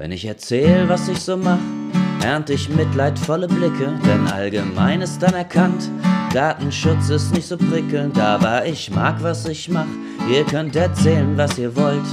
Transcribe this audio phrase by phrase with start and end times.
[0.00, 1.58] Wenn ich erzähl, was ich so mach,
[2.24, 5.90] ernte ich mitleidvolle Blicke, denn allgemein ist dann erkannt,
[6.32, 9.84] Datenschutz ist nicht so prickelnd, aber ich mag, was ich mach.
[10.26, 12.06] Ihr könnt erzählen, was ihr wollt.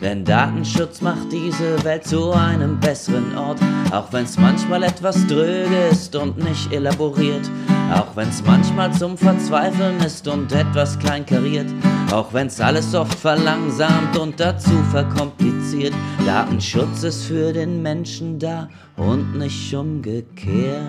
[0.00, 3.60] Denn Datenschutz macht diese Welt zu einem besseren Ort,
[3.90, 7.50] auch wenn's manchmal etwas dröge ist und nicht elaboriert,
[7.92, 11.68] auch wenn's manchmal zum Verzweifeln ist und etwas kleinkariert,
[12.12, 15.94] auch wenn's alles oft verlangsamt und dazu verkompliziert.
[16.26, 20.82] Datenschutz ist für den Menschen da und nicht umgekehrt.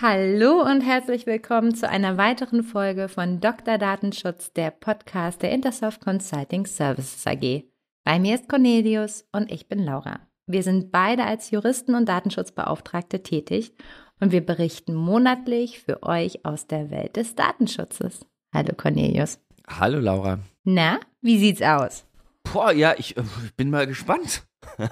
[0.00, 3.78] Hallo und herzlich willkommen zu einer weiteren Folge von Dr.
[3.78, 7.64] Datenschutz, der Podcast der Intersoft Consulting Services AG.
[8.04, 10.20] Bei mir ist Cornelius und ich bin Laura.
[10.46, 13.74] Wir sind beide als Juristen und Datenschutzbeauftragte tätig
[14.20, 18.20] und wir berichten monatlich für euch aus der Welt des Datenschutzes.
[18.52, 19.38] Hallo Cornelius.
[19.68, 20.38] Hallo Laura.
[20.64, 22.04] Na, wie sieht's aus?
[22.52, 24.42] Boah, ja, ich, äh, ich bin mal gespannt.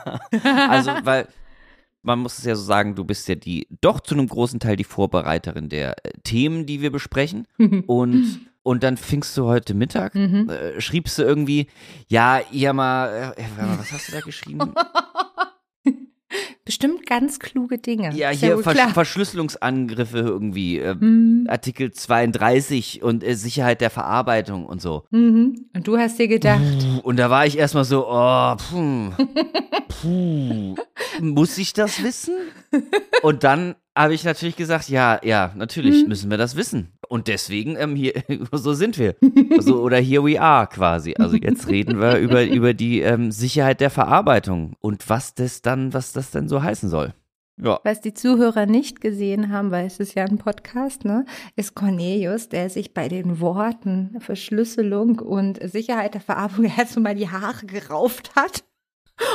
[0.68, 1.26] also, weil
[2.02, 4.76] man muss es ja so sagen, du bist ja die, doch zu einem großen Teil
[4.76, 7.46] die Vorbereiterin der äh, Themen, die wir besprechen.
[7.86, 10.48] und, und dann fingst du heute Mittag, Mhm.
[10.50, 11.66] äh, schriebst du irgendwie,
[12.08, 13.42] ja, ihr mal, äh,
[13.78, 14.72] was hast du da geschrieben?
[16.64, 18.12] Bestimmt ganz kluge Dinge.
[18.14, 18.92] ja, Ist hier wohl Versch.
[18.92, 21.46] Verschlüsselungsangriffe irgendwie, äh, Mhm.
[21.48, 25.04] Artikel 32 und äh, Sicherheit der Verarbeitung und so.
[25.10, 25.66] Mhm.
[25.74, 26.60] Und du hast dir gedacht,
[27.02, 29.10] Und da war ich erstmal so, oh, puh,
[30.02, 30.74] puh,
[31.20, 32.34] muss ich das wissen?
[33.22, 36.08] Und dann habe ich natürlich gesagt, ja, ja, natürlich Mhm.
[36.08, 36.92] müssen wir das wissen.
[37.08, 38.12] Und deswegen, ähm, hier,
[38.52, 39.16] so sind wir.
[39.58, 41.14] So, oder here we are quasi.
[41.18, 45.94] Also jetzt reden wir über, über die ähm, Sicherheit der Verarbeitung und was das dann,
[45.94, 47.14] was das denn so heißen soll.
[47.58, 47.80] Ja.
[47.84, 51.24] Was die Zuhörer nicht gesehen haben, weil es ist ja ein Podcast, ne,
[51.56, 57.30] ist Cornelius, der sich bei den Worten Verschlüsselung und Sicherheit der Verarbeitung erst mal die
[57.30, 58.62] Haare gerauft hat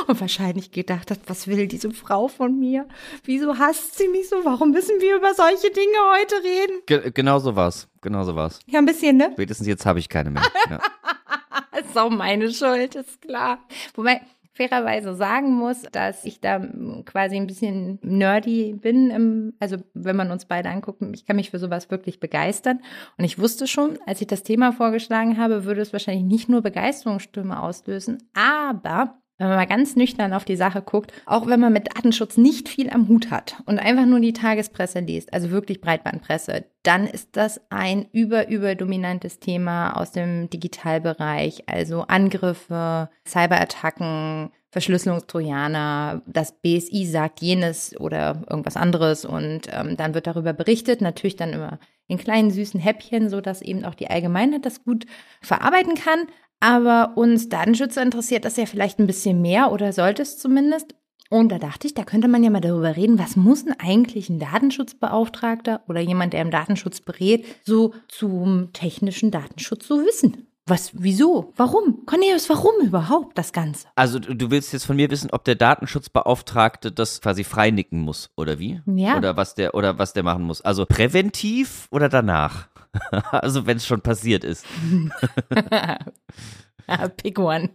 [0.06, 2.86] und wahrscheinlich gedacht hat, was will diese Frau von mir?
[3.24, 4.36] Wieso hasst sie mich so?
[4.44, 6.82] Warum müssen wir über solche Dinge heute reden?
[6.86, 7.88] Ge genau so war's.
[8.00, 8.60] Genau so war's.
[8.66, 9.30] Ja, ein bisschen, ne?
[9.32, 10.42] Spätestens jetzt habe ich keine mehr.
[10.70, 10.80] Ja.
[11.78, 13.58] ist auch meine Schuld, ist klar.
[13.94, 14.20] Wobei
[14.54, 19.10] fairerweise sagen muss, dass ich da mm, quasi ein bisschen nerdy bin.
[19.10, 22.80] Im, also wenn man uns beide anguckt, ich kann mich für sowas wirklich begeistern.
[23.16, 26.60] Und ich wusste schon, als ich das Thema vorgeschlagen habe, würde es wahrscheinlich nicht nur
[26.60, 31.72] Begeisterungsstürme auslösen, aber wenn man mal ganz nüchtern auf die Sache guckt, auch wenn man
[31.72, 35.80] mit Datenschutz nicht viel am Hut hat und einfach nur die Tagespresse liest, also wirklich
[35.80, 44.50] Breitbandpresse, dann ist das ein über, über dominantes Thema aus dem Digitalbereich, also Angriffe, Cyberattacken,
[44.70, 51.36] Verschlüsselungstrojaner, das BSI sagt jenes oder irgendwas anderes und ähm, dann wird darüber berichtet, natürlich
[51.36, 55.04] dann immer in kleinen süßen Häppchen, so dass eben auch die Allgemeinheit das gut
[55.40, 56.26] verarbeiten kann.
[56.62, 60.94] Aber uns Datenschützer interessiert das ja vielleicht ein bisschen mehr oder sollte es zumindest.
[61.28, 64.28] Und da dachte ich, da könnte man ja mal darüber reden, was muss denn eigentlich
[64.28, 70.46] ein Datenschutzbeauftragter oder jemand, der im Datenschutz berät, so zum technischen Datenschutz so wissen?
[70.66, 71.52] Was, wieso?
[71.56, 72.06] Warum?
[72.06, 73.88] Cornelius, warum überhaupt das Ganze?
[73.96, 78.30] Also du du willst jetzt von mir wissen, ob der Datenschutzbeauftragte das quasi freinicken muss
[78.36, 78.80] oder wie?
[78.86, 79.16] Ja.
[79.16, 80.60] Oder was der oder was der machen muss?
[80.60, 82.68] Also präventiv oder danach?
[83.30, 84.66] also wenn es schon passiert ist.
[87.16, 87.70] Pick one.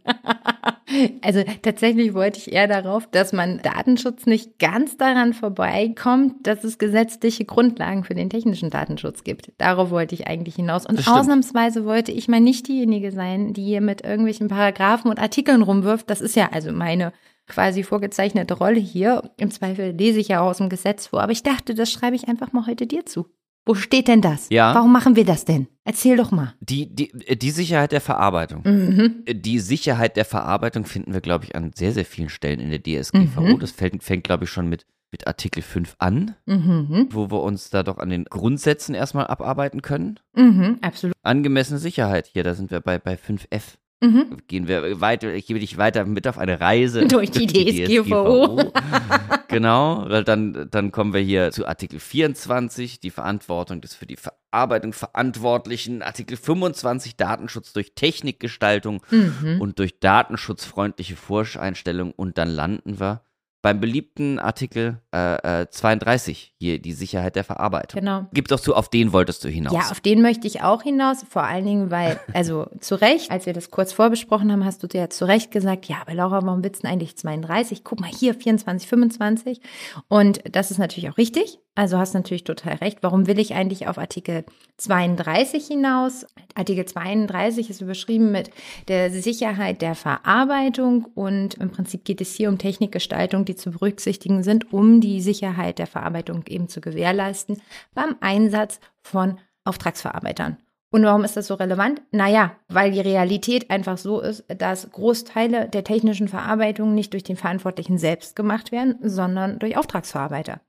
[1.21, 6.77] also tatsächlich wollte ich eher darauf, dass man Datenschutz nicht ganz daran vorbeikommt, dass es
[6.77, 9.51] gesetzliche Grundlagen für den technischen Datenschutz gibt.
[9.57, 10.85] Darauf wollte ich eigentlich hinaus.
[10.85, 15.61] Und ausnahmsweise wollte ich mal nicht diejenige sein, die hier mit irgendwelchen Paragraphen und Artikeln
[15.61, 16.09] rumwirft.
[16.09, 17.13] Das ist ja also meine
[17.47, 19.31] quasi vorgezeichnete Rolle hier.
[19.37, 21.21] Im Zweifel lese ich ja auch aus dem Gesetz vor.
[21.21, 23.27] Aber ich dachte, das schreibe ich einfach mal heute dir zu.
[23.67, 24.47] Wo steht denn das?
[24.49, 24.73] Ja.
[24.73, 25.67] Warum machen wir das denn?
[25.83, 26.53] Erzähl doch mal.
[26.59, 28.61] Die, die, die Sicherheit der Verarbeitung.
[28.65, 29.23] Mhm.
[29.29, 32.81] Die Sicherheit der Verarbeitung finden wir, glaube ich, an sehr, sehr vielen Stellen in der
[32.81, 33.41] DSGVO.
[33.41, 33.59] Mhm.
[33.59, 37.07] Das fängt, fängt glaube ich, schon mit, mit Artikel 5 an, Mhm.
[37.11, 40.19] wo wir uns da doch an den Grundsätzen erstmal abarbeiten können.
[40.35, 40.77] Mhm.
[40.81, 41.15] Absolut.
[41.23, 42.27] Angemessene Sicherheit.
[42.31, 43.75] Hier, da sind wir bei, bei 5f.
[43.99, 44.37] Mhm.
[44.47, 48.71] Gehen wir weiter, ich gebe dich weiter mit auf eine Reise Durch die DSGVO.
[49.47, 54.17] genau, weil dann, dann kommen wir hier zu Artikel 24, die Verantwortung des für die
[54.17, 59.59] Verarbeitung Verantwortlichen, Artikel 25, Datenschutz durch Technikgestaltung Mhm.
[59.61, 63.21] und durch datenschutzfreundliche Voreinstellungen und dann landen wir
[63.61, 67.99] beim beliebten Artikel äh, äh, 32, hier die Sicherheit der Verarbeitung.
[67.99, 68.27] Genau.
[68.31, 69.73] Gib doch zu, auf den wolltest du hinaus.
[69.73, 73.45] Ja, auf den möchte ich auch hinaus, vor allen Dingen, weil, also zu Recht, als
[73.45, 76.45] wir das kurz vorbesprochen haben, hast du dir ja zu Recht gesagt, ja, aber Laura,
[76.45, 77.83] warum willst du denn eigentlich 32?
[77.83, 79.61] Guck mal hier, 24, 25.
[80.07, 81.59] Und das ist natürlich auch richtig.
[81.77, 83.03] Also hast natürlich total recht.
[83.03, 84.45] Warum will ich eigentlich auf Artikel
[84.77, 86.25] 32 hinaus?
[86.55, 88.49] Artikel 32 ist überschrieben mit
[88.87, 94.41] der Sicherheit der Verarbeitung und im Prinzip geht es hier um Technikgestaltung, die zu berücksichtigen
[94.41, 97.61] sind, um die Sicherheit der Verarbeitung eben zu gewährleisten
[97.93, 100.57] beim Einsatz von Auftragsverarbeitern.
[100.89, 102.01] Und warum ist das so relevant?
[102.09, 107.37] Naja, weil die Realität einfach so ist, dass Großteile der technischen Verarbeitung nicht durch den
[107.37, 110.59] Verantwortlichen selbst gemacht werden, sondern durch Auftragsverarbeiter.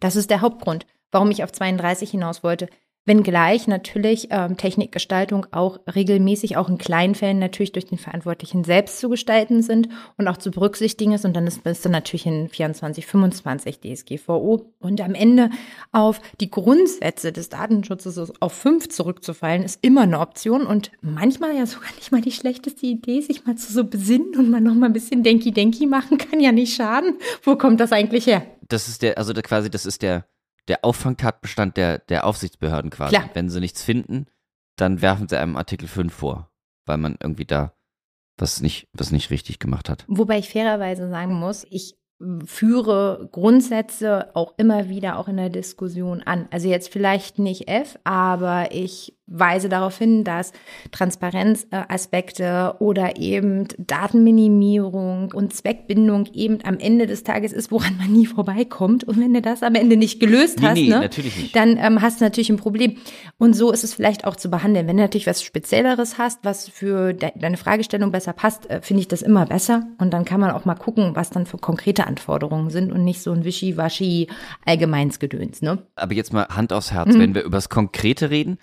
[0.00, 2.68] Das ist der Hauptgrund, warum ich auf 32 hinaus wollte.
[3.06, 8.98] Wenngleich natürlich ähm, Technikgestaltung auch regelmäßig, auch in kleinen Fällen natürlich durch den Verantwortlichen selbst
[8.98, 9.88] zu gestalten sind
[10.18, 11.24] und auch zu berücksichtigen ist.
[11.24, 14.72] Und dann ist es dann natürlich in 24, 25 DSGVO.
[14.80, 15.50] Und am Ende
[15.92, 21.66] auf die Grundsätze des Datenschutzes auf fünf zurückzufallen, ist immer eine Option und manchmal ja
[21.66, 24.86] sogar nicht mal die schlechteste Idee, sich mal zu so besinnen und mal noch mal
[24.86, 27.18] ein bisschen Denki-Denki machen, kann ja nicht schaden.
[27.44, 28.42] Wo kommt das eigentlich her?
[28.68, 30.24] Das ist der, also der, quasi, das ist der
[30.68, 33.16] der Auffangtatbestand der, der Aufsichtsbehörden quasi.
[33.16, 33.30] Klar.
[33.34, 34.26] Wenn sie nichts finden,
[34.76, 36.50] dann werfen sie einem Artikel 5 vor,
[36.84, 37.72] weil man irgendwie da
[38.38, 40.04] was nicht, was nicht richtig gemacht hat.
[40.08, 41.96] Wobei ich fairerweise sagen muss, ich
[42.44, 46.48] führe Grundsätze auch immer wieder auch in der Diskussion an.
[46.50, 50.52] Also jetzt vielleicht nicht F, aber ich weise darauf hin, dass
[50.92, 58.26] Transparenzaspekte oder eben Datenminimierung und Zweckbindung eben am Ende des Tages ist, woran man nie
[58.26, 59.04] vorbeikommt.
[59.04, 61.10] Und wenn du das am Ende nicht gelöst nee, hast, nee, ne,
[61.54, 62.96] dann ähm, hast du natürlich ein Problem.
[63.38, 64.86] Und so ist es vielleicht auch zu behandeln.
[64.86, 69.00] Wenn du natürlich was Spezielleres hast, was für de deine Fragestellung besser passt, äh, finde
[69.00, 69.86] ich das immer besser.
[69.98, 73.22] Und dann kann man auch mal gucken, was dann für konkrete Anforderungen sind und nicht
[73.22, 74.28] so ein Wischiwaschi
[74.64, 75.62] Allgemeinsgedöns.
[75.62, 75.78] Ne?
[75.96, 77.20] Aber jetzt mal Hand aufs Herz, mhm.
[77.20, 78.58] wenn wir über das Konkrete reden,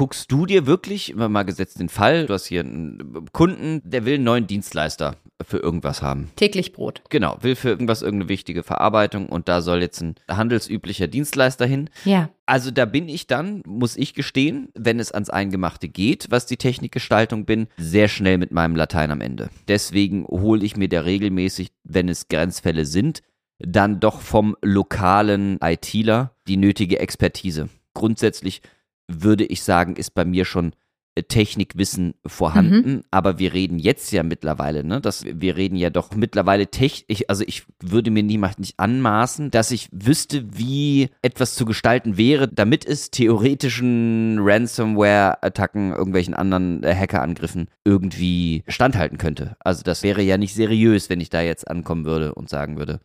[0.00, 4.14] guckst du dir wirklich, mal gesetzt den Fall, du hast hier einen Kunden, der will
[4.14, 5.16] einen neuen Dienstleister
[5.46, 6.30] für irgendwas haben.
[6.36, 7.02] Täglich Brot.
[7.10, 11.90] Genau, will für irgendwas irgendeine wichtige Verarbeitung und da soll jetzt ein handelsüblicher Dienstleister hin.
[12.06, 12.30] Ja.
[12.46, 16.56] Also da bin ich dann, muss ich gestehen, wenn es ans Eingemachte geht, was die
[16.56, 19.50] Technikgestaltung bin, sehr schnell mit meinem Latein am Ende.
[19.68, 23.20] Deswegen hole ich mir da regelmäßig, wenn es Grenzfälle sind,
[23.58, 27.68] dann doch vom lokalen ITler die nötige Expertise.
[27.92, 28.62] Grundsätzlich
[29.10, 30.72] würde ich sagen, ist bei mir schon
[31.16, 33.02] äh, Technikwissen vorhanden, mhm.
[33.10, 37.42] aber wir reden jetzt ja mittlerweile, ne, dass wir reden ja doch mittlerweile technisch, also
[37.46, 42.86] ich würde mir niemals nicht anmaßen, dass ich wüsste, wie etwas zu gestalten wäre, damit
[42.86, 49.56] es theoretischen Ransomware-Attacken, irgendwelchen anderen äh, Hackerangriffen irgendwie standhalten könnte.
[49.58, 53.00] Also das wäre ja nicht seriös, wenn ich da jetzt ankommen würde und sagen würde,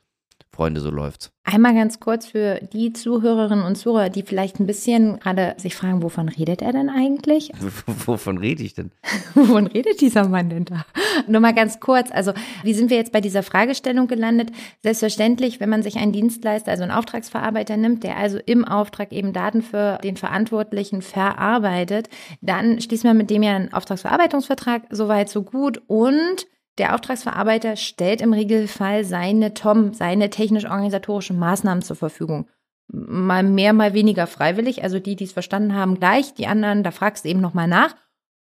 [0.55, 1.31] Freunde, so läuft's.
[1.43, 6.01] Einmal ganz kurz für die Zuhörerinnen und Zuhörer, die vielleicht ein bisschen gerade sich fragen,
[6.01, 7.51] wovon redet er denn eigentlich?
[8.05, 8.91] wovon rede ich denn?
[9.35, 10.85] wovon redet dieser Mann denn da?
[11.27, 12.31] Nur mal ganz kurz, also
[12.63, 14.51] wie sind wir jetzt bei dieser Fragestellung gelandet?
[14.81, 19.33] Selbstverständlich, wenn man sich einen Dienstleister, also einen Auftragsverarbeiter nimmt, der also im Auftrag eben
[19.33, 22.09] Daten für den Verantwortlichen verarbeitet,
[22.41, 28.21] dann schließt man mit dem ja einen Auftragsverarbeitungsvertrag, soweit so gut und der Auftragsverarbeiter stellt
[28.21, 32.47] im Regelfall seine TOM, seine technisch-organisatorischen Maßnahmen zur Verfügung.
[32.87, 34.83] Mal mehr, mal weniger freiwillig.
[34.83, 36.33] Also die, die es verstanden haben, gleich.
[36.33, 37.95] Die anderen, da fragst du eben nochmal nach.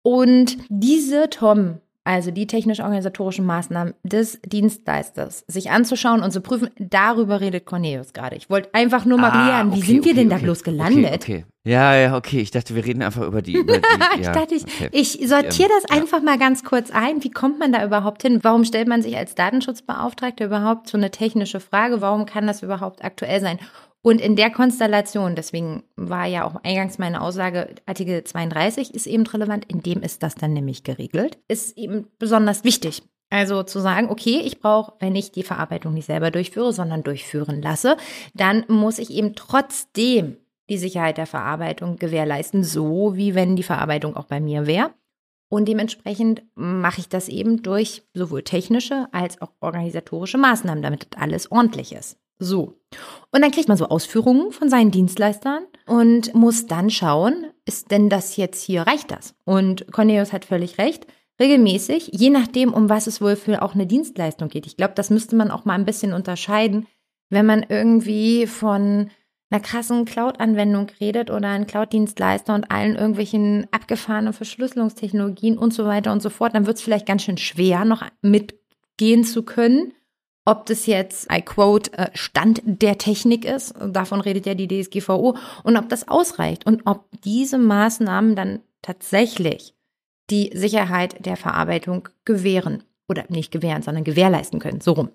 [0.02, 6.70] Und diese TOM, also die technisch-organisatorischen Maßnahmen des Dienstleisters, sich anzuschauen und zu prüfen.
[6.78, 8.36] Darüber redet Cornelius gerade.
[8.36, 10.44] Ich wollte einfach nur mal ah, klären, wie okay, sind wir okay, denn okay, da
[10.44, 11.24] bloß gelandet?
[11.24, 12.42] Okay, Ja, ja, okay.
[12.42, 13.54] Ich dachte, wir reden einfach über die.
[13.54, 13.84] Über die
[14.20, 16.02] ich dachte, ich, ich sortiere das ja.
[16.02, 17.24] einfach mal ganz kurz ein.
[17.24, 18.40] Wie kommt man da überhaupt hin?
[18.44, 22.02] Warum stellt man sich als Datenschutzbeauftragter überhaupt so eine technische Frage?
[22.02, 23.60] Warum kann das überhaupt aktuell sein?
[24.06, 29.26] Und in der Konstellation, deswegen war ja auch eingangs meine Aussage, Artikel 32 ist eben
[29.26, 33.02] relevant, in dem ist das dann nämlich geregelt, ist eben besonders wichtig.
[33.30, 37.62] Also zu sagen, okay, ich brauche, wenn ich die Verarbeitung nicht selber durchführe, sondern durchführen
[37.62, 37.96] lasse,
[38.34, 40.38] dann muss ich eben trotzdem
[40.70, 44.94] die Sicherheit der Verarbeitung gewährleisten, so wie wenn die Verarbeitung auch bei mir wäre.
[45.50, 51.52] Und dementsprechend mache ich das eben durch sowohl technische als auch organisatorische Maßnahmen, damit alles
[51.52, 52.18] ordentlich ist.
[52.44, 52.80] So.
[53.32, 58.10] Und dann kriegt man so Ausführungen von seinen Dienstleistern und muss dann schauen, ist denn
[58.10, 59.36] das jetzt hier, reicht das?
[59.46, 61.08] Und Cornelius hat völlig recht.
[61.40, 64.68] Regelmäßig, je nachdem, um was es wohl für auch eine Dienstleistung geht.
[64.68, 66.86] Ich glaube, das müsste man auch mal ein bisschen unterscheiden,
[67.30, 69.10] wenn man irgendwie von
[69.50, 76.12] einer krassen Cloud-Anwendung redet oder einen Cloud-Dienstleister und allen irgendwelchen abgefahrenen Verschlüsselungstechnologien und so weiter
[76.12, 79.94] und so fort, dann wird es vielleicht ganz schön schwer, noch mitgehen zu können
[80.46, 85.38] ob das jetzt, I quote, äh, Stand der Technik ist, davon redet ja die DSGVO,
[85.64, 89.76] und ob das ausreicht und ob diese Maßnahmen dann tatsächlich
[90.30, 92.84] die Sicherheit der Verarbeitung gewähren.
[93.10, 95.10] oder nicht gewähren, sondern gewährleisten können, so rum.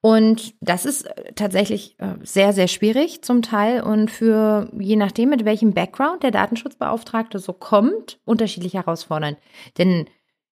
[0.00, 5.28] Und das ist äh, tatsächlich äh, sehr, sehr schwierig zum Teil und für je nachdem,
[5.28, 9.38] mit welchem Background der Datenschutzbeauftragte so kommt, unterschiedlich herausfordernd.
[9.78, 10.06] Denn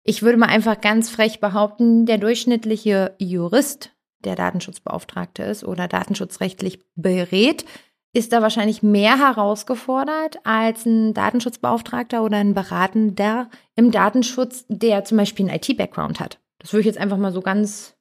[0.03, 6.81] ich würde mal einfach ganz frech behaupten, der durchschnittliche Jurist, der Datenschutzbeauftragte ist oder datenschutzrechtlich
[6.95, 7.65] berät,
[8.13, 15.19] ist da wahrscheinlich mehr herausgefordert als ein Datenschutzbeauftragter oder ein Beratender im Datenschutz, der zum
[15.19, 16.39] Beispiel einen IT-Background hat.
[16.59, 17.95] Das würde ich jetzt einfach mal so ganz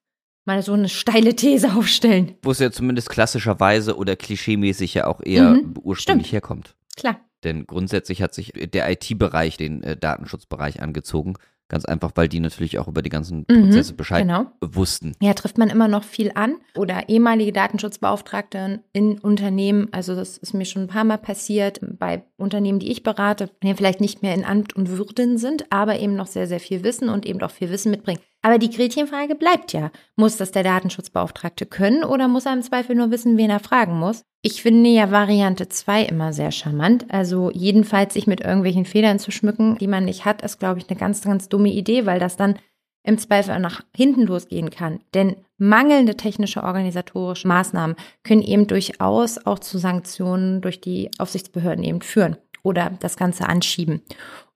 [0.46, 2.36] mal so eine steile These aufstellen.
[2.44, 6.32] Wo es ja zumindest klassischerweise oder klischeemäßig ja auch eher Mhm, ursprünglich stimmt.
[6.34, 6.76] herkommt.
[6.96, 7.20] Klar.
[7.44, 11.34] Denn grundsätzlich hat sich der IT-Bereich den äh, Datenschutzbereich angezogen.
[11.68, 14.46] Ganz einfach, weil die natürlich auch über die ganzen Mhm, Prozesse Bescheid Genau.
[14.62, 15.14] wussten.
[15.20, 16.58] Ja, trifft man immer noch viel an.
[16.76, 19.88] Oder ehemalige Datenschutzbeauftragte in Unternehmen.
[19.92, 23.74] Also das ist mir schon ein paar Mal passiert bei Unternehmen, die ich berate, die
[23.74, 27.10] vielleicht nicht mehr in Amt und Würden sind, aber eben noch sehr, sehr viel wissen
[27.10, 28.20] und eben auch viel Wissen mitbringen.
[28.46, 29.90] Aber die Gretchenfrage bleibt ja.
[30.18, 33.98] Muss das der Datenschutzbeauftragte können oder muss er im Zweifel nur wissen, wen er fragen
[33.98, 34.22] muss?
[34.44, 37.08] Ich finde ja Variante 2 immer sehr charmant.
[37.10, 40.88] Also jedenfalls sich mit irgendwelchen Federn zu schmücken, die man nicht hat, ist, glaube ich,
[40.88, 42.60] eine ganz, ganz dumme Idee, weil das dann
[43.02, 45.00] im Zweifel nach hinten losgehen kann.
[45.16, 52.02] Denn mangelnde technische organisatorische Maßnahmen können eben durchaus auch zu Sanktionen durch die Aufsichtsbehörden eben
[52.02, 54.04] führen oder das Ganze anschieben.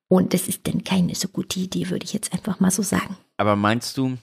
[0.09, 3.15] Und das ist dann keine so gute Idee, würde ich jetzt einfach mal so sagen.
[3.37, 4.17] Aber meinst du,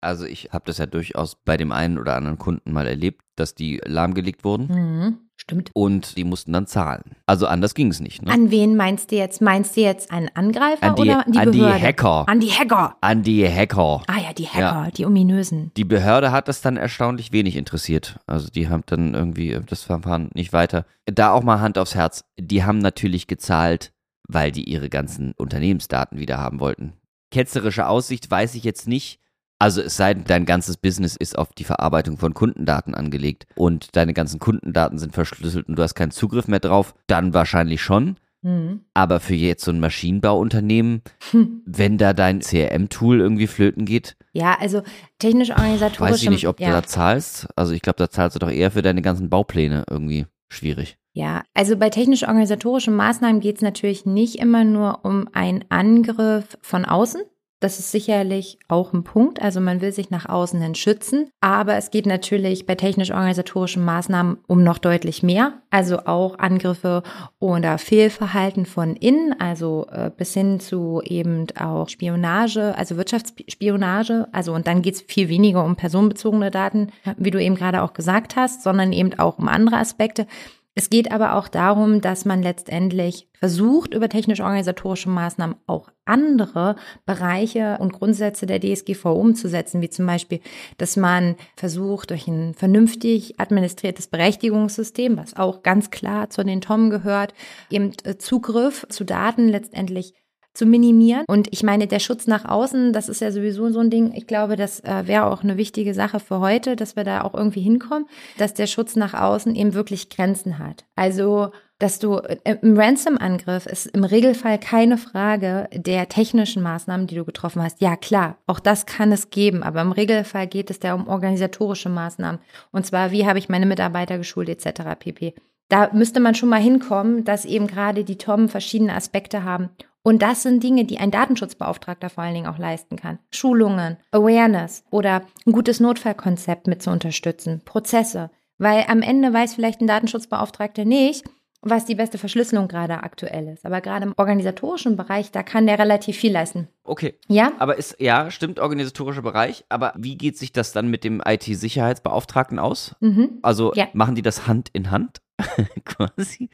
[0.00, 3.54] also ich habe das ja durchaus bei dem einen oder anderen Kunden mal erlebt, dass
[3.54, 5.18] die lahmgelegt wurden Mhm.
[5.40, 5.70] Stimmt.
[5.74, 7.02] und die mussten dann zahlen.
[7.24, 8.32] Also anders ging es nicht, ne?
[8.32, 9.40] An wen meinst du jetzt?
[9.40, 11.80] Meinst du jetzt einen Angreifer An die- oder an die an die Behörde?
[11.80, 12.28] Hacker.
[12.28, 12.96] An die Hacker.
[13.00, 14.02] An die Hacker.
[14.08, 15.70] Ah ja, die Hacker, die ominösen.
[15.76, 18.18] Die Behörde hat das dann erstaunlich wenig interessiert.
[18.26, 20.84] Also die haben dann irgendwie das Verfahren nicht weiter.
[21.06, 22.24] Da auch mal Hand aufs Herz.
[22.40, 23.92] Die haben natürlich gezahlt,
[24.28, 26.92] weil die ihre ganzen Unternehmensdaten wieder haben wollten.
[27.30, 29.20] Ketzerische Aussicht weiß ich jetzt nicht.
[29.58, 33.96] Also es sei denn, dein ganzes Business ist auf die Verarbeitung von Kundendaten angelegt und
[33.96, 38.18] deine ganzen Kundendaten sind verschlüsselt und du hast keinen Zugriff mehr drauf, dann wahrscheinlich schon.
[38.42, 38.82] Mhm.
[38.94, 41.62] Aber für jetzt so ein Maschinenbauunternehmen, Hm.
[41.66, 44.82] wenn da dein CRM-Tool irgendwie flöten geht, Ja, also
[45.18, 46.00] technisch-organisatorische.
[46.14, 46.68] Weiß ich nicht, ob ja.
[46.68, 47.48] du da zahlst.
[47.56, 50.98] Also ich glaube, da zahlst du doch eher für deine ganzen Baupläne irgendwie schwierig.
[51.18, 56.84] Ja, also bei technisch-organisatorischen Maßnahmen geht es natürlich nicht immer nur um einen Angriff von
[56.84, 57.22] außen.
[57.58, 59.42] Das ist sicherlich auch ein Punkt.
[59.42, 61.28] Also man will sich nach außen hin schützen.
[61.40, 65.54] Aber es geht natürlich bei technisch-organisatorischen Maßnahmen um noch deutlich mehr.
[65.70, 67.02] Also auch Angriffe
[67.40, 74.28] oder Fehlverhalten von innen, also äh, bis hin zu eben auch Spionage, also Wirtschaftsspionage.
[74.30, 77.92] Also und dann geht es viel weniger um personenbezogene Daten, wie du eben gerade auch
[77.92, 80.28] gesagt hast, sondern eben auch um andere Aspekte.
[80.78, 87.78] Es geht aber auch darum, dass man letztendlich versucht, über technisch-organisatorische Maßnahmen auch andere Bereiche
[87.80, 90.38] und Grundsätze der DSGVO umzusetzen, wie zum Beispiel,
[90.76, 96.90] dass man versucht, durch ein vernünftig administriertes Berechtigungssystem, was auch ganz klar zu den TOM
[96.90, 97.34] gehört,
[97.70, 100.14] eben äh, Zugriff zu Daten letztendlich
[100.54, 101.24] zu minimieren.
[101.28, 104.12] Und ich meine, der Schutz nach außen, das ist ja sowieso so ein Ding.
[104.14, 107.34] Ich glaube, das äh, wäre auch eine wichtige Sache für heute, dass wir da auch
[107.34, 108.06] irgendwie hinkommen,
[108.38, 110.84] dass der Schutz nach außen eben wirklich Grenzen hat.
[110.96, 117.14] Also, dass du äh, im Ransom-Angriff ist im Regelfall keine Frage der technischen Maßnahmen, die
[117.14, 117.80] du getroffen hast.
[117.80, 121.88] Ja, klar, auch das kann es geben, aber im Regelfall geht es da um organisatorische
[121.88, 122.40] Maßnahmen.
[122.72, 124.82] Und zwar, wie habe ich meine Mitarbeiter geschult, etc.
[124.98, 125.34] pp.
[125.68, 129.68] Da müsste man schon mal hinkommen, dass eben gerade die TOM verschiedene Aspekte haben.
[130.02, 133.18] Und das sind Dinge, die ein Datenschutzbeauftragter vor allen Dingen auch leisten kann.
[133.32, 138.30] Schulungen, Awareness oder ein gutes Notfallkonzept mit zu unterstützen, Prozesse.
[138.58, 141.24] Weil am Ende weiß vielleicht ein Datenschutzbeauftragter nicht,
[141.60, 143.66] was die beste Verschlüsselung gerade aktuell ist.
[143.66, 146.68] Aber gerade im organisatorischen Bereich, da kann der relativ viel leisten.
[146.84, 147.18] Okay.
[147.26, 147.52] Ja?
[147.58, 149.64] Aber ist, ja, stimmt, organisatorischer Bereich.
[149.68, 152.94] Aber wie geht sich das dann mit dem IT-Sicherheitsbeauftragten aus?
[153.00, 153.38] Mhm.
[153.42, 153.88] Also Ja.
[153.92, 155.18] machen die das Hand in Hand?
[155.84, 156.50] Quasi.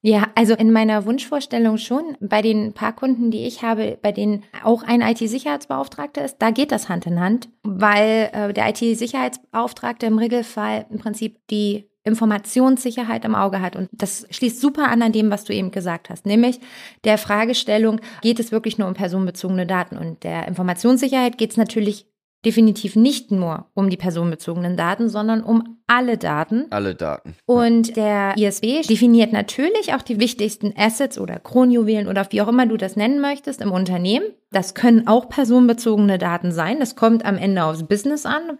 [0.00, 2.16] Ja, also in meiner Wunschvorstellung schon.
[2.20, 6.72] Bei den paar Kunden, die ich habe, bei denen auch ein IT-Sicherheitsbeauftragter ist, da geht
[6.72, 13.34] das Hand in Hand, weil äh, der IT-Sicherheitsbeauftragte im Regelfall im Prinzip die Informationssicherheit im
[13.34, 13.76] Auge hat.
[13.76, 16.60] Und das schließt super an an dem, was du eben gesagt hast, nämlich
[17.04, 19.96] der Fragestellung, geht es wirklich nur um personenbezogene Daten?
[19.96, 22.06] Und der Informationssicherheit geht es natürlich
[22.44, 26.66] definitiv nicht nur um die personenbezogenen Daten, sondern um alle Daten.
[26.70, 27.34] Alle Daten.
[27.46, 32.66] Und der ISB definiert natürlich auch die wichtigsten Assets oder Kronjuwelen oder wie auch immer
[32.66, 34.26] du das nennen möchtest im Unternehmen.
[34.50, 36.78] Das können auch personenbezogene Daten sein.
[36.78, 38.58] Das kommt am Ende aufs Business an,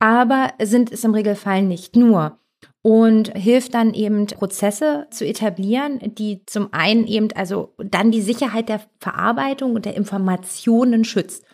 [0.00, 2.38] aber sind es im Regelfall nicht nur.
[2.82, 8.70] Und hilft dann eben Prozesse zu etablieren, die zum einen eben also dann die Sicherheit
[8.70, 11.44] der Verarbeitung und der Informationen schützt.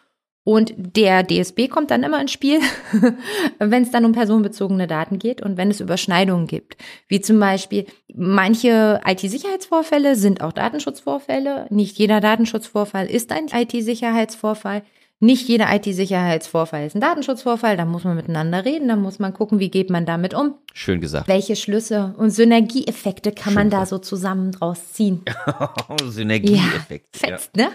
[0.46, 2.60] Und der DSB kommt dann immer ins Spiel,
[3.58, 6.76] wenn es dann um personenbezogene Daten geht und wenn es Überschneidungen gibt.
[7.08, 7.84] Wie zum Beispiel,
[8.14, 11.66] manche IT-Sicherheitsvorfälle sind auch Datenschutzvorfälle.
[11.70, 14.82] Nicht jeder Datenschutzvorfall ist ein IT-Sicherheitsvorfall.
[15.18, 17.76] Nicht jeder IT-Sicherheitsvorfall ist ein Datenschutzvorfall.
[17.76, 20.54] Da muss man miteinander reden, da muss man gucken, wie geht man damit um.
[20.74, 21.26] Schön gesagt.
[21.26, 25.22] Welche Schlüsse und Synergieeffekte kann Schön man da so zusammen draus ziehen?
[26.06, 27.08] Synergieeffekt.
[27.20, 27.70] Ja, Fetzt, ne?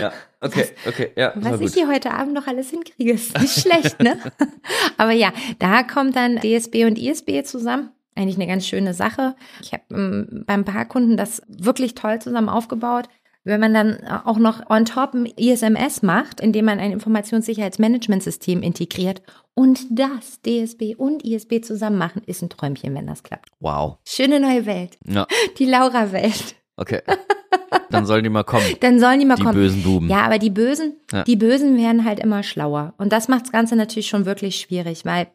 [0.00, 0.12] Ja.
[0.40, 4.18] okay, okay, ja, Was ich hier heute Abend noch alles hinkriege, ist nicht schlecht, ne?
[4.96, 7.90] Aber ja, da kommt dann DSB und ISB zusammen.
[8.16, 9.34] Eigentlich eine ganz schöne Sache.
[9.60, 13.08] Ich habe ähm, beim paar Kunden das wirklich toll zusammen aufgebaut.
[13.46, 19.20] Wenn man dann auch noch on top ein ISMS macht, indem man ein Informationssicherheitsmanagementsystem integriert
[19.52, 23.50] und das DSB und ISB zusammen machen, ist ein Träumchen, wenn das klappt.
[23.60, 23.98] Wow.
[24.06, 24.96] Schöne neue Welt.
[25.06, 25.26] Ja,
[25.58, 26.54] Die Laura-Welt.
[26.76, 27.02] okay.
[27.90, 29.54] Dann sollen die mal kommen, Dann sollen die mal die kommen.
[29.54, 30.08] bösen Buben.
[30.08, 31.24] Ja, aber die Bösen, Ja.
[31.24, 32.94] die Bösen werden halt immer schlauer.
[32.98, 35.28] Und das macht das Ganze natürlich schon wirklich schwierig, weil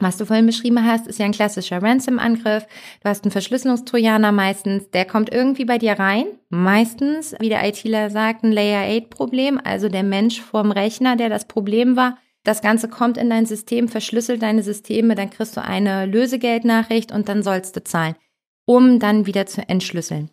[0.00, 2.66] was du vorhin beschrieben hast, ist ja ein klassischer Ransom-Angriff.
[3.04, 6.24] Du hast einen Verschlüsselungstrojaner meistens, der kommt irgendwie bei dir rein.
[6.48, 11.94] Meistens, wie der ITler sagt, ein Layer-8-Problem, also der Mensch vorm Rechner, der das Problem
[11.96, 12.18] war.
[12.42, 17.28] Das Ganze kommt in dein System, verschlüsselt deine Systeme, dann kriegst du eine Lösegeldnachricht und
[17.28, 18.16] dann sollst du zahlen,
[18.64, 20.30] um dann wieder zu entschlüsseln.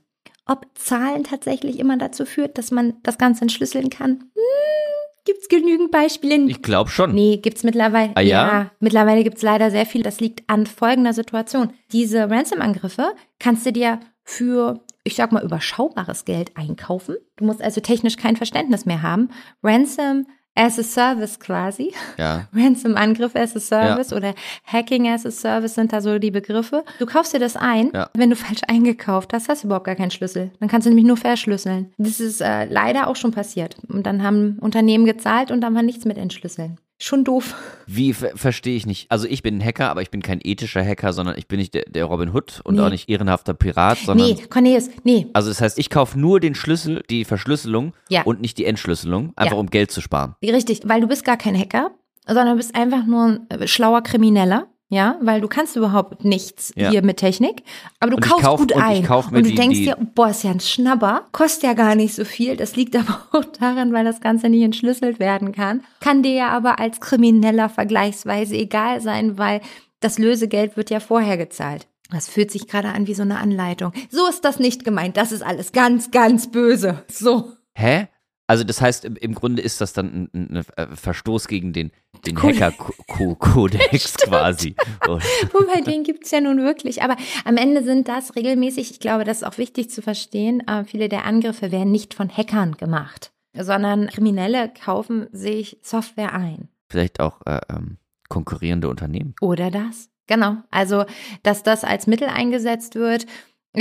[0.49, 4.31] Ob Zahlen tatsächlich immer dazu führt, dass man das Ganze entschlüsseln kann?
[4.33, 6.37] Hm, gibt's genügend Beispiele?
[6.49, 7.13] Ich glaube schon.
[7.13, 8.13] Nee, gibt's mittlerweile.
[8.15, 8.71] Ah, ja?
[8.79, 10.01] mittlerweile gibt's leider sehr viel.
[10.01, 11.71] Das liegt an folgender Situation.
[11.91, 17.17] Diese Ransom-Angriffe kannst du dir für, ich sag mal, überschaubares Geld einkaufen.
[17.35, 19.29] Du musst also technisch kein Verständnis mehr haben.
[19.61, 20.25] Ransom
[20.59, 21.93] as a Service quasi.
[22.17, 22.47] Ja.
[22.53, 24.33] Ransom-Angriff as a Service oder
[24.65, 26.83] Hacking as a Service sind da so die Begriffe.
[26.99, 28.09] Du kaufst dir das ein, Ja.
[28.13, 30.51] wenn du falsch eingekauft hast, hast du überhaupt gar keinen Schlüssel.
[30.59, 31.93] Dann kannst du nämlich nur verschlüsseln.
[31.97, 33.77] Das ist äh, leider auch schon passiert.
[33.87, 36.77] Und dann haben Unternehmen gezahlt und dann war nichts mit entschlüsseln.
[37.01, 37.55] Schon doof.
[37.87, 39.09] Wie ver verstehe ich nicht?
[39.09, 41.73] Also ich bin ein Hacker, aber ich bin kein ethischer Hacker, sondern ich bin nicht
[41.73, 42.81] der, der Robin Hood und Nee.
[42.81, 45.27] auch nicht ehrenhafter Pirat, sondern Nee, Cornelius, nee.
[45.31, 48.23] also das heißt, ich kaufe nur den Schlüssel, die Verschlüsselung Ja.
[48.23, 49.59] und nicht die Entschlüsselung, einfach Ja.
[49.59, 50.35] um Geld zu sparen.
[50.43, 51.91] Richtig, weil du bist gar kein Hacker,
[52.27, 54.67] sondern du bist einfach nur ein schlauer Krimineller.
[54.91, 56.89] Ja, weil du kannst überhaupt nichts Ja.
[56.89, 57.61] hier mit Technik,
[57.99, 59.07] aber du Und kaufst kauf- gut und ein.
[59.07, 62.15] und du die- denkst die- dir, boah, ist ja ein Schnabber, kostet ja gar nicht
[62.15, 62.57] so viel.
[62.57, 65.83] Das liegt aber auch daran, weil das Ganze nicht entschlüsselt werden kann.
[65.99, 69.61] Kann dir ja aber als Krimineller vergleichsweise egal sein, weil
[69.99, 71.85] das Lösegeld wird ja vorher gezahlt.
[72.11, 73.93] Das fühlt sich gerade an wie so eine Anleitung.
[74.09, 75.15] So ist das nicht gemeint.
[75.17, 77.03] Das ist alles ganz, ganz böse.
[77.07, 77.51] So.
[77.75, 78.07] Hä?
[78.49, 81.91] Also das heißt, im, im Grunde ist das dann ein, ein, ein Verstoß gegen den,
[82.25, 82.59] den Kodex.
[82.59, 84.75] Hacker-Kodex quasi.
[85.07, 85.19] Oh.
[85.53, 87.01] Wobei, den gibt's ja nun wirklich.
[87.03, 90.83] Aber am Ende sind das regelmäßig, ich glaube, das ist auch wichtig zu verstehen, äh,
[90.83, 96.69] viele der Angriffe werden nicht von Hackern gemacht, sondern Kriminelle kaufen sich Software ein.
[96.89, 97.97] Vielleicht auch äh, ähm,
[98.29, 99.35] konkurrierende Unternehmen.
[99.41, 100.09] Oder das.
[100.27, 100.57] Genau.
[100.69, 101.05] Also,
[101.43, 103.25] dass das als Mittel eingesetzt wird,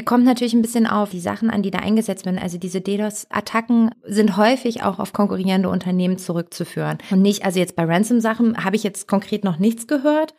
[0.05, 2.39] kommt natürlich ein bisschen auf die Sachen an, die da eingesetzt werden.
[2.39, 6.99] Also diese DDoS-Attacken sind häufig auch auf konkurrierende Unternehmen zurückzuführen.
[7.11, 10.35] Und nicht, also jetzt bei Ransom-Sachen habe ich jetzt konkret noch nichts gehört.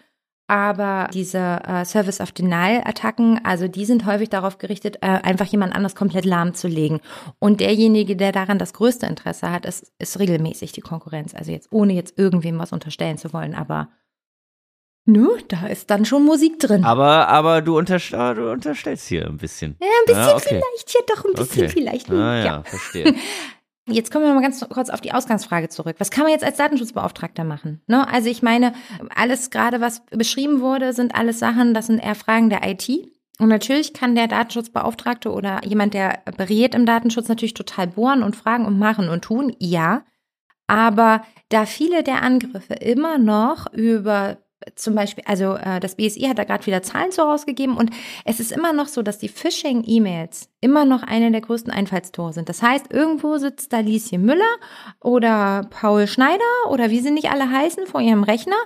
[0.50, 5.76] Aber diese äh, Service of Denial-Attacken, also die sind häufig darauf gerichtet, äh, einfach jemand
[5.76, 7.02] anders komplett lahmzulegen.
[7.38, 11.36] Und derjenige, der daran das größte Interesse hat, ist, ist regelmäßig die Konkurrenz.
[11.36, 13.90] Also jetzt ohne jetzt irgendwem was unterstellen zu wollen, aber
[15.10, 16.84] nö, da ist dann schon Musik drin.
[16.84, 19.76] Aber, aber du, unterst ah, du unterstellst hier ein bisschen.
[19.82, 20.48] ja, ein bisschen Ah, okay.
[20.48, 21.70] vielleicht, ja doch ein bisschen Okay.
[21.70, 22.10] vielleicht.
[22.12, 22.64] Ah, ja, ja.
[22.64, 23.16] verstehe.
[23.92, 25.96] Jetzt kommen wir mal ganz kurz auf die Ausgangsfrage zurück.
[25.98, 27.82] Was kann man jetzt als Datenschutzbeauftragter machen?
[27.88, 28.08] Ne?
[28.08, 28.74] Also ich meine,
[29.16, 32.88] alles gerade, was beschrieben wurde, sind alles Sachen, das sind eher Fragen der IT.
[33.40, 38.36] Und natürlich kann der Datenschutzbeauftragte oder jemand, der berät im Datenschutz, natürlich total bohren und
[38.36, 39.56] fragen und machen und tun.
[39.58, 40.04] Ja.
[40.68, 44.38] Aber da viele der Angriffe immer noch über
[44.76, 47.92] zum Beispiel, also äh, das BSI hat da gerade wieder Zahlen zu rausgegeben und
[48.26, 52.50] es ist immer noch so, dass die Phishing-E-Mails immer noch eine der größten Einfallstore sind.
[52.50, 54.56] Das heißt, irgendwo sitzt da Lieschen Müller
[55.02, 58.58] oder Paul Schneider oder wie sie nicht alle heißen vor ihrem Rechner,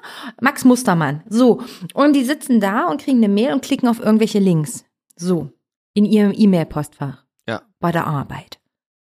[0.42, 1.22] Max Mustermann.
[1.30, 1.62] So,
[1.94, 4.86] und die sitzen da und kriegen eine Mail und klicken auf irgendwelche Links.
[5.16, 5.50] So,
[5.94, 7.62] in ihrem E-Mail-Postfach Ja.
[7.80, 8.60] bei der Arbeit.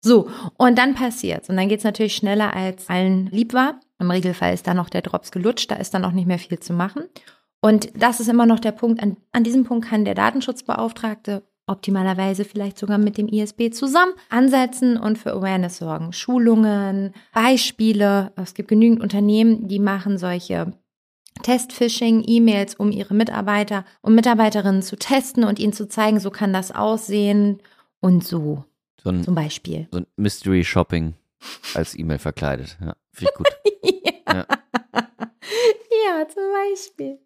[0.02, 1.48] So, und dann passiert's.
[1.48, 3.80] Und dann geht's natürlich schneller, als allen lieb war.
[3.98, 6.58] Im Regelfall ist da noch der Drops gelutscht, da ist dann auch nicht mehr viel
[6.58, 7.04] zu machen.
[7.60, 12.44] Und das ist immer noch der Punkt, an, an diesem Punkt kann der Datenschutzbeauftragte optimalerweise
[12.44, 16.12] vielleicht sogar mit dem ISB zusammen ansetzen und für Awareness sorgen.
[16.12, 18.32] Schulungen, Beispiele.
[18.36, 20.72] Es gibt genügend Unternehmen, die machen solche
[21.42, 26.70] Test-Phishing-E-Mails, um ihre Mitarbeiter und Mitarbeiterinnen zu testen und ihnen zu zeigen, so kann das
[26.72, 27.60] aussehen
[28.00, 28.64] und so
[29.02, 29.88] So ein, zum Beispiel.
[29.90, 31.14] so ein Mystery Shopping.
[31.74, 32.76] Als E-Mail verkleidet.
[32.80, 33.48] Ja, finde ich gut.
[34.28, 34.46] ja.
[36.04, 36.28] Ja.
[36.28, 37.18] zum Beispiel.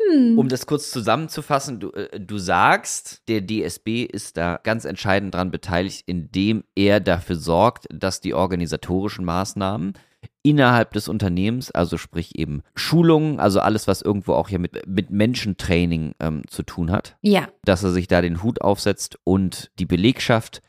[0.00, 0.38] Hm.
[0.38, 5.50] Um das kurz zusammenzufassen, du, äh, du sagst, der DSB ist da ganz entscheidend dran
[5.50, 9.94] beteiligt, indem er dafür sorgt, dass die organisatorischen Maßnahmen
[10.42, 15.10] innerhalb des Unternehmens, also sprich eben Schulungen, also alles, was irgendwo auch hier mit, mit
[15.10, 19.86] Menschentraining ähm, zu tun hat, ja, dass er sich da den Hut aufsetzt und die
[19.86, 20.62] Belegschaft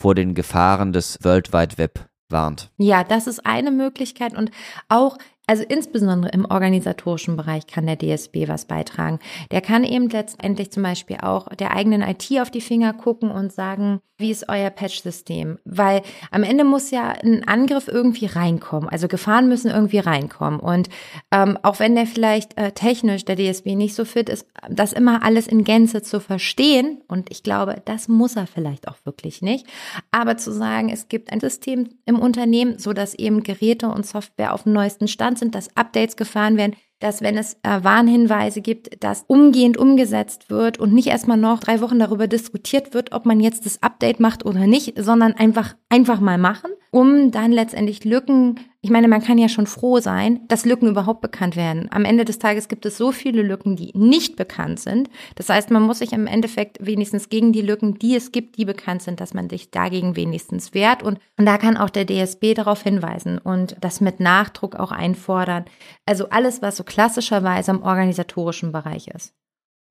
[0.00, 2.70] vor den Gefahren des World Wide Web warnt.
[2.78, 4.50] ja, das ist eine Möglichkeit und
[4.88, 9.18] auch, also insbesondere im organisatorischen Bereich kann der DSB was beitragen.
[9.50, 13.52] Der kann eben letztendlich zum Beispiel auch der eigenen IT auf die Finger gucken und
[13.52, 15.58] sagen, wie ist euer Patch-System?
[15.64, 18.88] Weil am Ende muss ja ein Angriff irgendwie reinkommen.
[18.88, 20.60] Also Gefahren müssen irgendwie reinkommen.
[20.60, 20.88] Und
[21.32, 25.24] ähm, auch wenn der vielleicht äh, technisch der DSB nicht so fit ist, das immer
[25.24, 29.66] alles in Gänze zu verstehen, und ich glaube, das muss er vielleicht auch wirklich nicht,
[30.12, 34.54] aber zu sagen, es gibt ein System im Unternehmen, so dass eben Geräte und Software
[34.54, 39.02] auf dem neuesten Stand sind, dass Updates gefahren werden, dass wenn es äh, Warnhinweise gibt,
[39.04, 43.40] dass umgehend umgesetzt wird und nicht erstmal noch drei Wochen darüber diskutiert wird, ob man
[43.40, 48.60] jetzt das Update macht oder nicht, sondern einfach einfach mal machen, um dann letztendlich Lücken,
[48.80, 51.88] ich meine, man kann ja schon froh sein, dass Lücken überhaupt bekannt werden.
[51.90, 55.10] Am Ende des Tages gibt es so viele Lücken, die nicht bekannt sind.
[55.34, 58.64] Das heißt, man muss sich im Endeffekt wenigstens gegen die Lücken, die es gibt, die
[58.64, 61.02] bekannt sind, dass man sich dagegen wenigstens wehrt.
[61.02, 65.64] Und, und da kann auch der DSB darauf hinweisen und das mit Nachdruck auch einfordern.
[66.06, 69.34] Also alles, was so klassischerweise im organisatorischen Bereich ist.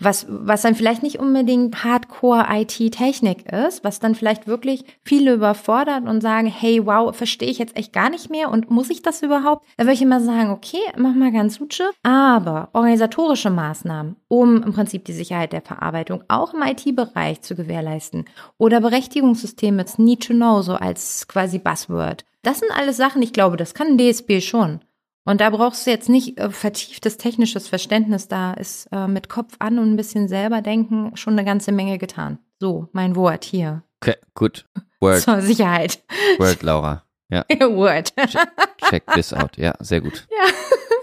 [0.03, 6.21] Was, was dann vielleicht nicht unbedingt Hardcore-IT-Technik ist, was dann vielleicht wirklich viele überfordert und
[6.21, 9.65] sagen, hey, wow, verstehe ich jetzt echt gar nicht mehr und muss ich das überhaupt?
[9.77, 14.73] Da würde ich immer sagen, okay, mach mal ganz Suche, aber organisatorische Maßnahmen, um im
[14.73, 18.25] Prinzip die Sicherheit der Verarbeitung auch im IT-Bereich zu gewährleisten
[18.57, 22.25] oder Berechtigungssysteme, need to know, so als quasi Buzzword.
[22.41, 24.81] Das sind alles Sachen, ich glaube, das kann ein DSB schon.
[25.25, 28.27] Und da brauchst du jetzt nicht äh, vertieftes technisches Verständnis.
[28.27, 31.97] Da ist äh, mit Kopf an und ein bisschen selber denken schon eine ganze Menge
[31.97, 32.39] getan.
[32.59, 33.83] So, mein Wort hier.
[34.01, 34.65] Okay, gut.
[34.99, 36.03] Word, Zur Sicherheit.
[36.37, 37.03] Word, Laura.
[37.29, 38.13] Ja, Word.
[38.89, 39.57] check this out.
[39.57, 40.27] Ja, sehr gut.
[40.37, 40.51] Ja.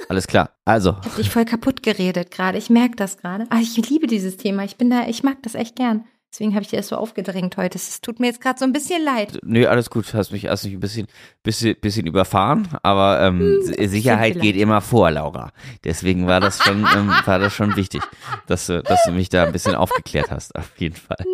[0.09, 0.51] Alles klar.
[0.65, 2.59] Also, Ich hab dich voll kaputt geredet gerade.
[2.59, 3.47] Ich merke das gerade.
[3.51, 4.65] Ah, ich liebe dieses Thema.
[4.65, 6.05] Ich bin da, ich mag das echt gern.
[6.33, 7.77] Deswegen habe ich dir das so aufgedrängt heute.
[7.77, 9.39] Es tut mir jetzt gerade so ein bisschen leid.
[9.43, 10.15] nö, alles gut.
[10.15, 11.09] Hast mich, hast mich ein bisschen,
[11.43, 14.43] bisschen, bisschen überfahren, aber ähm, Sicherheit vielleicht.
[14.43, 15.53] geht immer vor, Laura.
[15.83, 18.03] Deswegen war das schon, ähm, war das schon wichtig,
[18.47, 21.25] dass du, dass du mich da ein bisschen aufgeklärt hast, auf jeden Fall.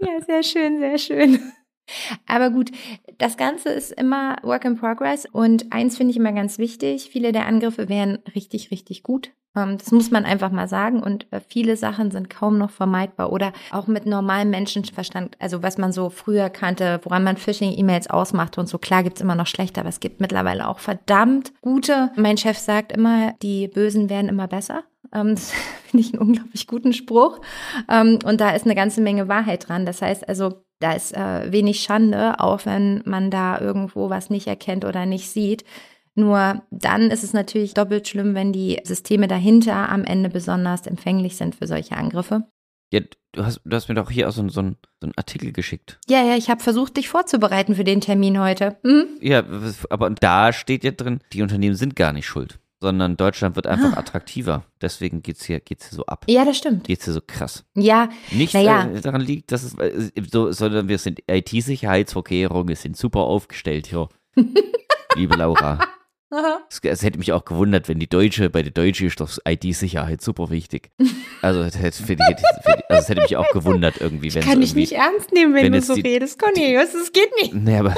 [0.00, 1.52] Ja, sehr schön, sehr schön.
[2.26, 2.70] Aber gut,
[3.18, 7.32] das Ganze ist immer Work in Progress und eins finde ich immer ganz wichtig, viele
[7.32, 9.30] der Angriffe wären richtig, richtig gut.
[9.56, 13.32] Ähm, Das muss man einfach mal sagen und äh, viele Sachen sind kaum noch vermeidbar
[13.32, 18.58] oder auch mit normalem Menschenverstand, also was man so früher kannte, woran man Phishing-E-Mails ausmacht
[18.58, 18.78] und so.
[18.78, 22.10] Klar gibt's immer noch schlechte, aber es gibt mittlerweile auch verdammt gute.
[22.16, 24.84] Mein Chef sagt immer, die Bösen werden immer besser.
[25.12, 25.52] Ähm, Das
[25.86, 27.40] finde ich einen unglaublich guten Spruch.
[27.88, 29.86] Ähm, Und da ist eine ganze Menge Wahrheit dran.
[29.86, 34.46] Das heißt also, da ist äh, wenig Schande, auch wenn man da irgendwo was nicht
[34.46, 35.64] erkennt oder nicht sieht.
[36.14, 41.36] Nur dann ist es natürlich doppelt schlimm, wenn die Systeme dahinter am Ende besonders empfänglich
[41.36, 42.44] sind für solche Angriffe.
[42.92, 43.00] Ja,
[43.32, 45.98] du hast, du hast mir doch hier auch so, so, einen- so einen Artikel geschickt.
[46.08, 48.78] Ja, ja, ich habe versucht, dich vorzubereiten für den Termin heute.
[48.84, 49.08] Hm?
[49.20, 49.42] Ja,
[49.90, 53.94] aber da steht ja drin, die Unternehmen sind gar nicht schuld, sondern Deutschland wird einfach
[53.94, 53.98] Ah.
[54.00, 54.64] attraktiver.
[54.82, 56.24] Deswegen geht's hier, geht's hier so ab.
[56.28, 56.84] Ja, das stimmt.
[56.84, 57.64] Geht's hier so krass.
[57.74, 58.86] Ja, Nicht Naja.
[58.88, 64.08] äh, daran liegt, dass es äh, so, sondern wir sind IT-Sicherheitsvorkehrungen sind super aufgestellt hier.
[65.16, 65.78] Liebe Laura.
[66.68, 70.20] Es, es hätte mich auch gewundert, wenn die Deutsche, bei der Deutsche ist doch IT-Sicherheit
[70.20, 70.90] super wichtig.
[71.40, 74.42] Also, das hätte, finde ich, finde ich- also, es hätte mich auch gewundert irgendwie, wenn
[74.42, 76.92] kann ich irgendwie, nicht ernst nehmen, wenn, wenn du so die- redest, Cornelius.
[76.92, 77.54] Das geht nicht.
[77.54, 77.94] Nee, aber,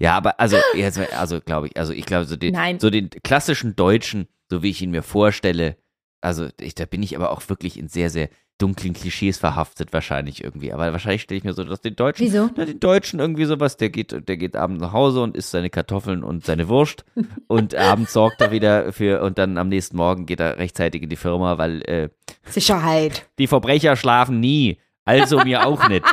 [0.00, 2.80] ja, aber also, jetzt, also glaube ich, also ich glaube, so den, Nein.
[2.80, 5.76] so den klassischen Deutschen, so wie ich ihn mir vorstelle,
[6.20, 10.44] also ich, da bin ich aber auch wirklich in sehr, sehr dunklen Klischees verhaftet wahrscheinlich
[10.44, 10.72] irgendwie.
[10.72, 12.50] Aber wahrscheinlich stelle ich mir so, dass den Deutschen, Wieso?
[12.56, 15.70] na, den Deutschen irgendwie sowas, der geht, der geht abends nach Hause und isst seine
[15.70, 17.04] Kartoffeln und seine Wurst
[17.46, 21.08] und abends sorgt er wieder für und dann am nächsten Morgen geht er rechtzeitig in
[21.08, 22.08] die Firma, weil äh,
[22.46, 23.26] Sicherheit.
[23.38, 24.78] die Verbrecher schlafen nie.
[25.06, 26.04] Also mir auch nicht.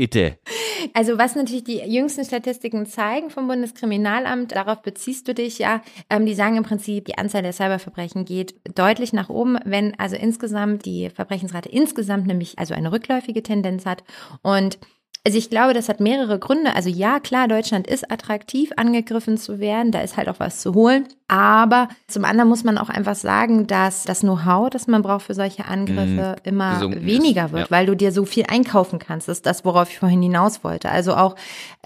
[0.00, 0.38] Itte.
[0.94, 6.26] Also was natürlich die jüngsten Statistiken zeigen vom Bundeskriminalamt, darauf beziehst du dich ja, ähm,
[6.26, 10.86] die sagen im Prinzip, die Anzahl der Cyberverbrechen geht deutlich nach oben, wenn also insgesamt
[10.86, 14.02] die Verbrechensrate insgesamt nämlich also eine rückläufige Tendenz hat
[14.42, 14.78] und
[15.24, 16.74] Also ich glaube, das hat mehrere Gründe.
[16.74, 19.92] Also ja, klar, Deutschland ist attraktiv, angegriffen zu werden.
[19.92, 21.06] Da ist halt auch was zu holen.
[21.28, 25.34] Aber zum anderen muss man auch einfach sagen, dass das Know-how, das man braucht für
[25.34, 26.42] solche Angriffe, Mhm.
[26.44, 27.70] immer weniger ist, wird, ja.
[27.70, 29.28] weil du dir so viel einkaufen kannst.
[29.28, 30.90] Das ist das, worauf ich vorhin hinaus wollte.
[30.90, 31.36] Also auch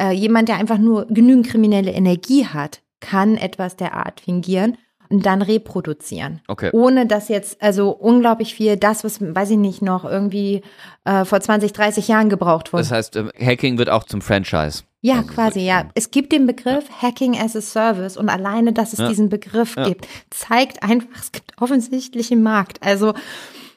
[0.01, 4.79] äh, jemand, der einfach nur genügend kriminelle Energie hat, kann etwas der Art fingieren
[5.21, 6.41] dann reproduzieren.
[6.49, 6.71] Okay.
[6.73, 10.63] Ohne dass jetzt, also unglaublich viel, das, was, weiß ich nicht, noch irgendwie
[11.05, 12.83] äh, vor 20, 30 Jahren gebraucht wurde.
[12.83, 14.83] Das heißt, ähm, Hacking wird auch zum Franchise.
[15.01, 15.85] Ja, Also quasi, ja.
[15.95, 19.09] Es gibt den Begriff Hacking as a Service und alleine, dass es Ja.
[19.09, 19.85] diesen Begriff Ja.
[19.87, 22.79] gibt, zeigt einfach, es gibt offensichtlich einen Markt.
[22.83, 23.13] Also,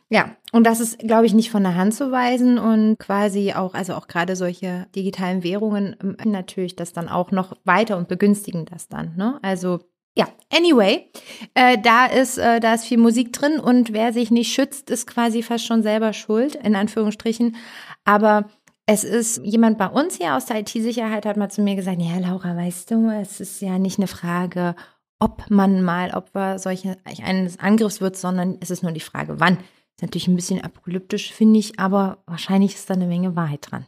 [0.10, 3.74] ja, und das ist, glaube ich, nicht von der Hand zu weisen und quasi auch,
[3.74, 8.64] also auch gerade solche digitalen Währungen ähm, natürlich das dann auch noch weiter und begünstigen
[8.64, 9.38] das dann, ne?
[9.42, 9.82] Also,
[10.18, 11.10] ja, anyway,
[11.54, 15.06] äh, da ist, äh, da ist viel Musik drin und wer sich nicht schützt, ist
[15.06, 17.56] quasi fast schon selber schuld, in Anführungsstrichen.
[18.04, 18.50] Aber
[18.88, 22.18] es ist jemand bei uns hier aus der IT-Sicherheit hat mal zu mir gesagt, ja,
[22.18, 24.76] Laura, weißt du, es ist ja nicht eine Frage,
[25.20, 29.58] ob man mal Opfer solche, eines Angriffs wird, sondern es ist nur die Frage, wann.
[29.98, 33.86] Ist natürlich ein bisschen apokalyptisch, finde ich, aber wahrscheinlich ist da eine Menge Wahrheit dran.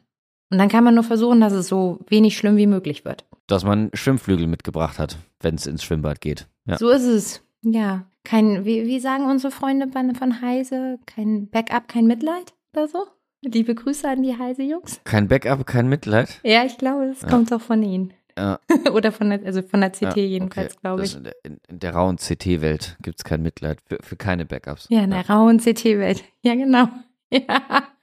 [0.51, 3.25] Und dann kann man nur versuchen, dass es so wenig schlimm wie möglich wird.
[3.45, 6.47] Dass man Schwimmflügel mitgebracht hat, wenn es ins Schwimmbad geht.
[6.65, 6.78] Ja.
[6.78, 7.43] So ist es.
[7.62, 8.06] Ja.
[8.23, 13.06] Kein, wie, wie sagen unsere Freunde von Heise, kein Backup, kein Mitleid oder so?
[13.41, 14.99] Liebe Grüße an die Heise-Jungs.
[15.06, 16.39] Kein Backup, kein Mitleid.
[16.43, 17.30] Ja, ich glaube, das Ja.
[17.30, 18.13] kommt auch von ihnen.
[18.38, 18.60] Ja,
[18.93, 20.80] Oder von der, also von der CT ja, jedenfalls, okay.
[20.82, 21.15] glaube ich.
[21.15, 24.88] In der, in, in der rauen CT-Welt gibt es kein Mitleid für, für keine Backups.
[24.89, 26.23] Ja, in der rauen CT-Welt.
[26.41, 26.88] Ja, genau.
[27.32, 27.43] Ja.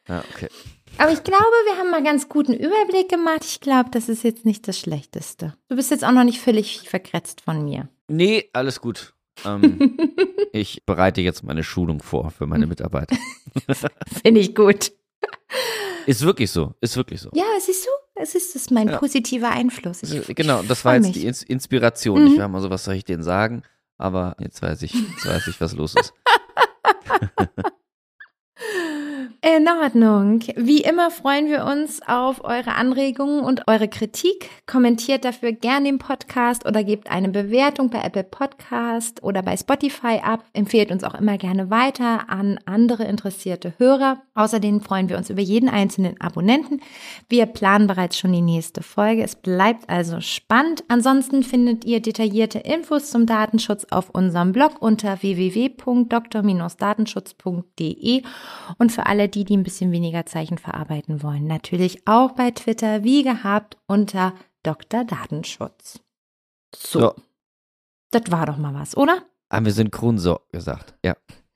[0.08, 0.48] ja, okay.
[0.98, 3.44] Aber ich glaube, wir haben mal ganz guten Überblick gemacht.
[3.44, 5.54] Ich glaube, das ist jetzt nicht das Schlechteste.
[5.68, 7.88] Du bist jetzt auch noch nicht völlig verkretzt von mir.
[8.08, 9.14] Nee, alles gut.
[9.44, 9.98] Ähm,
[10.52, 13.16] ich bereite jetzt meine Schulung vor für meine Mitarbeiter.
[14.22, 14.92] Finde ich gut.
[16.06, 17.30] Ist wirklich so, ist wirklich so.
[17.34, 18.98] Ja, siehst du, es ist das ist mein Ja.
[18.98, 20.02] positiver Einfluss.
[20.02, 21.12] Ich, genau, ich das war jetzt mich.
[21.14, 22.22] die Ins Inspiration.
[22.22, 22.32] Mhm.
[22.32, 23.62] Ich war mal so, was soll ich denen sagen?
[23.98, 26.14] Aber jetzt weiß ich, jetzt weiß ich, was los ist.
[29.42, 30.40] In Ordnung.
[30.56, 34.48] Wie immer freuen wir uns auf eure Anregungen und eure Kritik.
[34.66, 40.20] Kommentiert dafür gerne den Podcast oder gebt eine Bewertung bei Apple Podcast oder bei Spotify
[40.22, 40.44] ab.
[40.52, 44.22] Empfehlt uns auch immer gerne weiter an andere interessierte Hörer.
[44.34, 46.80] Außerdem freuen wir uns über jeden einzelnen Abonnenten.
[47.28, 49.22] Wir planen bereits schon die nächste Folge.
[49.22, 50.82] Es bleibt also spannend.
[50.88, 58.22] Ansonsten findet ihr detaillierte Infos zum Datenschutz auf unserem Blog unter www.dr-datenschutz.de
[58.78, 63.04] und für alle die, die ein bisschen weniger Zeichen verarbeiten wollen, natürlich auch bei Twitter
[63.04, 65.04] wie gehabt unter Dr.
[65.04, 66.00] Datenschutz.
[66.74, 67.14] So, Ja.
[68.10, 69.22] das war doch mal was, oder?
[69.52, 70.94] Haben wir synchron so gesagt.
[71.04, 71.14] Ja.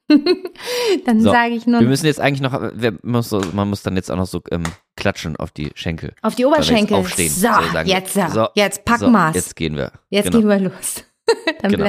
[1.06, 2.60] Dann So, sage ich nur Wir müssen jetzt eigentlich noch,
[3.02, 4.64] muss so, man muss dann jetzt auch noch so ähm,
[4.96, 6.14] klatschen auf die Schenkel.
[6.22, 6.96] auf die Oberschenkel.
[6.96, 7.30] aufstehen.
[7.30, 8.16] So, So, jetzt,
[8.56, 9.34] jetzt packen so, wir's.
[9.36, 9.92] Jetzt gehen wir.
[10.10, 10.38] Jetzt genau.
[10.38, 11.04] gehen wir los.
[11.60, 11.84] Dann, Genau.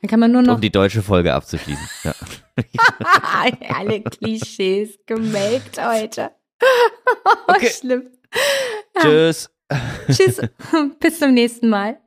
[0.00, 1.88] dann kann man nur noch Um die deutsche Folge abzuschließen.
[2.04, 2.14] Ja.
[3.74, 6.30] alle Klischees gemelkt heute.
[7.48, 7.70] Okay.
[7.70, 8.10] Schlimm.
[8.98, 9.50] Tschüss.
[10.10, 10.40] Tschüss.
[11.00, 11.98] Bis zum nächsten Mal.